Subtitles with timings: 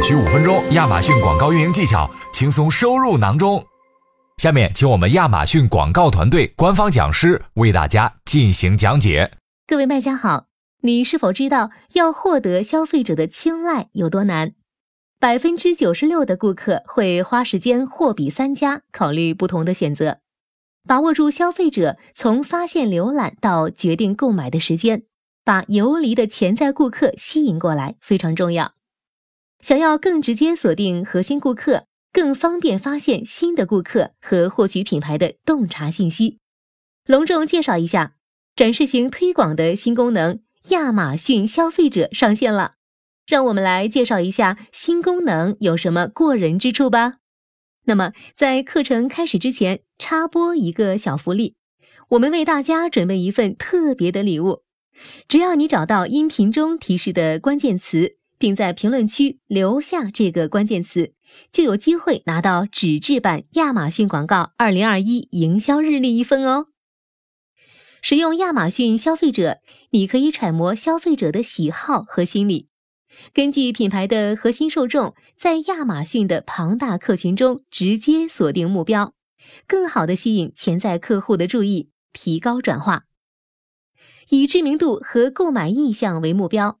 [0.00, 3.62] 只需五分钟，亚马逊广告运营技巧轻松收入囊中。
[4.38, 9.30] 下面，请我们亚马逊广告团队官方讲师为大家进行讲解。
[9.66, 10.46] 各位卖家好，
[10.80, 14.54] 你是否知道要获得消费者的青睐有多难？
[15.18, 20.20] 百分之九十六的顾客会花时间货比三家，考虑不同的选择。
[20.88, 25.02] 把握住消费者从发现、浏览到决定购买的时间，
[25.44, 28.72] 把游离的潜在顾客吸引过来非常重要。
[29.60, 36.38] 想要更直接锁定核心顾客，更方便发现新的顾客和获取品牌的洞察信息，
[37.06, 38.14] 隆重介绍一下
[38.56, 42.72] 展示型推广的新功能——亚马逊消费者上线了。
[43.26, 47.18] 让我们来介绍一下新功能有什么过人之处吧。
[47.84, 51.54] 那么，在课程开始之前，插播一个小福利，
[52.10, 54.62] 我们为大家准备一份特别的礼物。
[55.28, 58.16] 只要你找到音频中提示的关键词。
[58.40, 61.12] 并在评论区留下这个关键词，
[61.52, 66.68] 就有机会拿到纸质版亚马逊广告二零二一营销日历一份哦。
[68.00, 69.58] 使用亚马逊消费者，
[69.90, 72.68] 你可以揣摩消费者的喜好和心理，
[73.34, 79.12] 根据品牌的核心受众，在亚马逊的庞大客群中直接锁定目标，
[79.66, 83.04] 更好的吸引潜在客户的注意，提高转化。
[84.30, 86.79] 以知名度和购买意向为目标。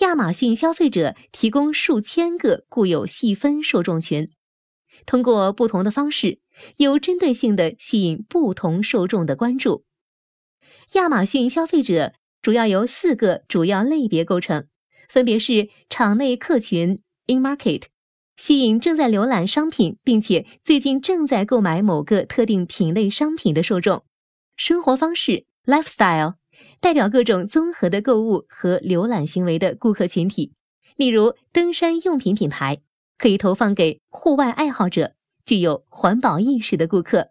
[0.00, 4.28] 亚马逊消费者提供数千个固有细分受众群，
[5.06, 6.40] 通过不同的方式，
[6.78, 9.84] 有针对性的吸引不同受众的关注。
[10.94, 14.66] 亚马逊消费者主要由四个主要类别构成，
[15.08, 17.82] 分别是场内客群 （in market），
[18.36, 24.00] 吸引正在浏览商品并且最近正在购买某个特定品类商品的受众；
[24.56, 26.34] 生活方式 （lifestyle）。
[26.80, 30.52] 代表各种综合的购物和浏览行为的顾客群体，
[30.96, 32.80] 例如登山用品品牌
[33.18, 37.30] 可以投放给户外爱好者、具有环保意识的顾客；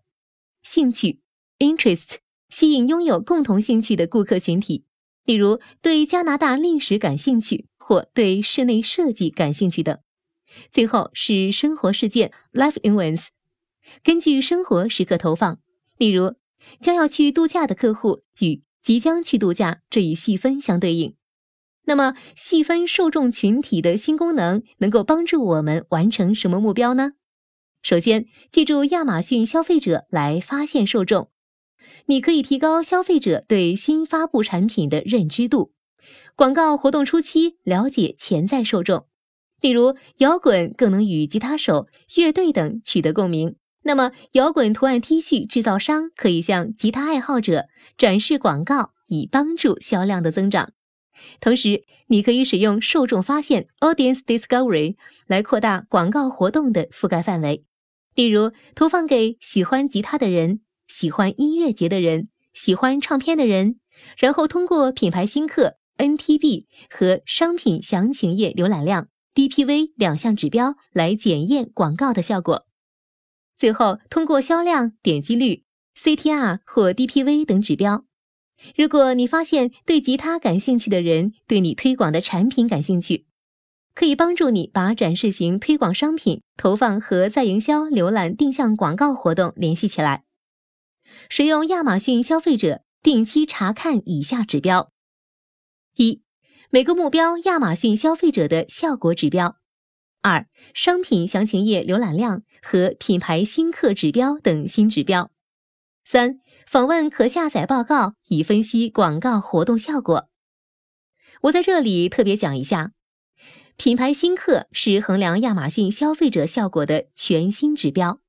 [0.61, 1.21] 兴趣
[1.59, 2.17] （interest）
[2.49, 4.85] 吸引拥有共同兴趣的顾客群体，
[5.25, 9.97] 例如对加拿大历史感兴趣或对室内设计感兴趣等。
[10.71, 13.27] 最后是生活事件 （life events），
[14.03, 15.59] 根据生活时刻投放，
[15.97, 16.35] 例如
[16.79, 18.61] 将要去度假的客户与。
[18.83, 21.15] 即将去度假这一细分相对应，
[21.85, 27.13] 那么细分受众群体的新功能能够帮助我们完成什么目标呢？
[27.81, 31.29] 首先，记住亚马逊消费者来发现受众，
[32.05, 35.71] 你可以提高消费者对新发布产品的认知度。
[36.35, 39.07] 广告活动初期了解潜在受众，
[39.61, 43.55] 例如摇滚更能与吉他手、乐队等取得共鸣。
[43.83, 47.65] 那么，摇滚图案 T 恤制造商可以向吉他爱好者
[47.97, 50.71] 展示广告，以帮助销量的增长。
[51.39, 54.95] 同时，你可以使用受众发现 （Audience Discovery）
[55.27, 57.65] 来扩大广告活动的覆盖范围，
[58.15, 63.79] 例如投放给喜欢吉他的人、喜欢音乐节的人、喜欢唱片的人，
[64.17, 72.65] 然后通过品牌新客 （NTB） 和商品详情页浏览量 （DPV） 两项指标来检验广告的效果。
[73.63, 75.63] 最后，通过销量、点击率、
[75.97, 78.03] CTR 或 DPV 等指标，
[78.75, 83.25] 如果你发现对吉他感兴趣的人对你推广的产品感兴趣，
[83.95, 90.25] 可以帮助你把展示型推广商品投放和在营销浏览定向广告活动联系起来。
[91.29, 94.91] 使用亚马逊消费者定期查看以下指标：
[95.95, 96.21] 一、
[96.69, 99.55] 每个目标亚马逊消费者的效果指标。
[100.23, 105.29] 二、商品详情页浏览量和品牌新客指标等新指标。
[106.05, 110.29] 三、访问可下载报告以分析广告活动效果。
[111.41, 112.93] 我在这里特别讲一下，
[113.75, 118.21] 品牌新客是衡量亚马逊消费者效果的全新指标，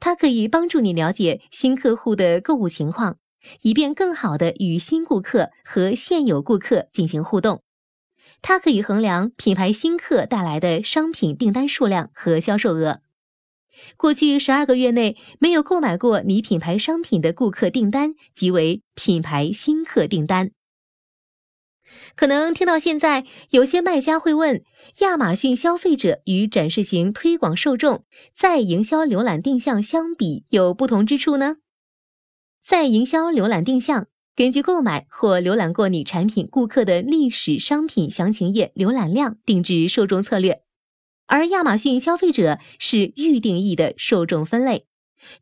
[0.00, 3.18] 它可以帮助你了解新客户的购物情况，
[3.60, 7.62] 以便更好的与新顾客和现有顾客进行互动。
[8.42, 13.00] 它可以衡量品牌新客带来的商品订单数量和销售额。
[13.96, 20.50] 过去十二个月内没有购买过你品牌商品的顾客订单即为品牌新客订单。
[22.14, 24.62] 可能听到现在，有些卖家会问：
[24.98, 28.04] 亚马逊消费者与展示型推广受众
[28.34, 31.56] 在营销浏览定向相比有不同之处呢？
[32.62, 34.06] 在营销浏览定向。
[34.36, 40.62] 根据购买或浏览过你产品顾客的历史商品详情页浏览量定制受众策略，
[41.26, 44.86] 而亚马逊消费者是预定义的受众分类，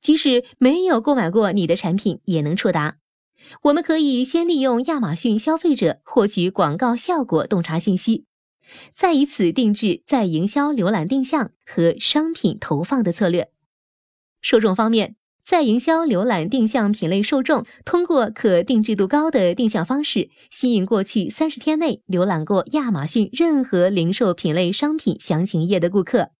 [0.00, 2.96] 即使没有购买过你的产品也能触达。
[3.62, 8.24] 我们可以先利用亚马逊消费者获取广告效果洞察信息，
[8.92, 13.52] 再以此定制在营销浏览定向和商品投放的策略。
[14.42, 15.14] 受众方面，
[15.48, 26.32] 在营销浏览定向品类受众通过可定制度高的定向方式，吸引过去三十天内浏览过亚马逊任何零售品类商品详情页的顾客。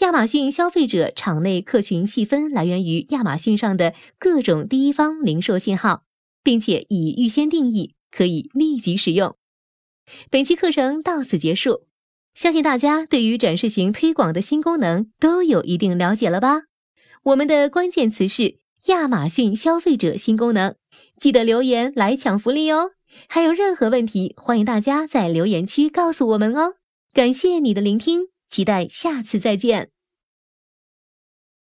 [0.00, 6.02] 亚马逊消费者场内客群细分来源于亚马逊上的各种第一方零售信号，
[6.42, 9.36] 并且已预先定义，可以立即使用。
[10.28, 11.86] 本期课程到此结束，
[12.34, 16.62] 相信大家对于展示型推广的新功能都有一定了解了吧？
[17.24, 20.74] 我们的关键词是亚马逊消费者新功能，
[21.18, 22.90] 记得留言来抢福利哦！
[23.28, 26.74] 还有任何问题，欢迎大家在留言区告诉我们哦。
[27.14, 28.26] 感谢你的聆听。
[28.50, 29.93] 期待下次再见。